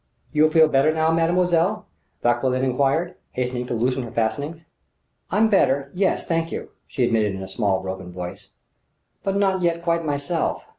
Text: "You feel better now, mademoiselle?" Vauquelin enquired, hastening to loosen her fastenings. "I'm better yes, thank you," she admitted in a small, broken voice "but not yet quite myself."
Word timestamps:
"You 0.31 0.49
feel 0.49 0.67
better 0.67 0.91
now, 0.91 1.11
mademoiselle?" 1.11 1.85
Vauquelin 2.23 2.63
enquired, 2.63 3.13
hastening 3.33 3.67
to 3.67 3.75
loosen 3.75 4.01
her 4.01 4.09
fastenings. 4.09 4.63
"I'm 5.29 5.47
better 5.47 5.91
yes, 5.93 6.27
thank 6.27 6.51
you," 6.51 6.71
she 6.87 7.03
admitted 7.03 7.35
in 7.35 7.43
a 7.43 7.47
small, 7.47 7.81
broken 7.83 8.11
voice 8.11 8.49
"but 9.23 9.35
not 9.37 9.61
yet 9.61 9.83
quite 9.83 10.03
myself." 10.03 10.63